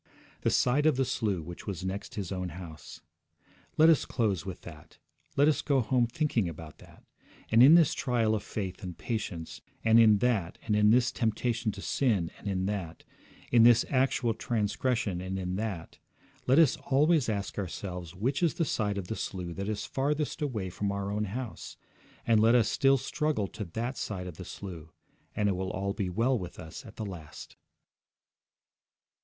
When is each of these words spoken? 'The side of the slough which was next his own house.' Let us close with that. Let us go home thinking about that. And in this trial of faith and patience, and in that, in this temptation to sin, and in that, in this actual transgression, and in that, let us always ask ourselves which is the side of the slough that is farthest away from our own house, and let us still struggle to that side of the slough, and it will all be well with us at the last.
'The 0.41 0.49
side 0.49 0.85
of 0.87 0.95
the 0.95 1.05
slough 1.05 1.43
which 1.45 1.67
was 1.67 1.85
next 1.85 2.15
his 2.15 2.31
own 2.31 2.49
house.' 2.49 3.01
Let 3.77 3.87
us 3.87 4.03
close 4.03 4.47
with 4.47 4.61
that. 4.61 4.97
Let 5.37 5.47
us 5.47 5.61
go 5.61 5.79
home 5.79 6.07
thinking 6.07 6.49
about 6.49 6.79
that. 6.79 7.03
And 7.51 7.61
in 7.61 7.75
this 7.75 7.93
trial 7.93 8.33
of 8.33 8.41
faith 8.41 8.81
and 8.81 8.97
patience, 8.97 9.61
and 9.83 9.99
in 9.99 10.17
that, 10.17 10.57
in 10.67 10.89
this 10.89 11.11
temptation 11.11 11.71
to 11.73 11.83
sin, 11.83 12.31
and 12.39 12.47
in 12.47 12.65
that, 12.65 13.03
in 13.51 13.61
this 13.61 13.85
actual 13.91 14.33
transgression, 14.33 15.21
and 15.21 15.37
in 15.37 15.55
that, 15.57 15.99
let 16.47 16.57
us 16.57 16.77
always 16.77 17.29
ask 17.29 17.59
ourselves 17.59 18.15
which 18.15 18.41
is 18.41 18.55
the 18.55 18.65
side 18.65 18.97
of 18.97 19.05
the 19.07 19.15
slough 19.15 19.53
that 19.55 19.69
is 19.69 19.85
farthest 19.85 20.41
away 20.41 20.71
from 20.71 20.91
our 20.91 21.11
own 21.11 21.25
house, 21.25 21.77
and 22.25 22.39
let 22.39 22.55
us 22.55 22.67
still 22.67 22.97
struggle 22.97 23.45
to 23.49 23.65
that 23.65 23.99
side 23.99 24.25
of 24.25 24.37
the 24.37 24.45
slough, 24.45 24.91
and 25.35 25.47
it 25.47 25.55
will 25.55 25.69
all 25.69 25.93
be 25.93 26.09
well 26.09 26.39
with 26.39 26.57
us 26.57 26.87
at 26.87 26.95
the 26.95 27.05
last. 27.05 27.55